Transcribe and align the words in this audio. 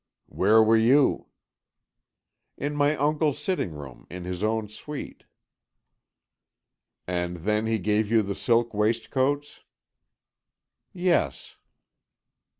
"Where 0.29 0.63
were 0.63 0.77
you?" 0.77 1.27
"In 2.57 2.75
my 2.75 2.95
uncle's 2.97 3.37
sitting 3.37 3.69
room 3.69 4.07
in 4.09 4.23
his 4.23 4.43
own 4.43 4.67
suite." 4.67 5.25
"And 7.05 7.37
then 7.45 7.67
he 7.67 7.77
gave 7.77 8.09
you 8.09 8.23
the 8.23 8.33
silk 8.33 8.73
waistcoats?" 8.73 9.61
"Yes." 10.91 11.55